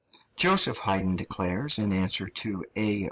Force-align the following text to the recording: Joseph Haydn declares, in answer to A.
Joseph 0.35 0.79
Haydn 0.79 1.15
declares, 1.15 1.77
in 1.77 1.93
answer 1.93 2.25
to 2.27 2.65
A. 2.75 2.99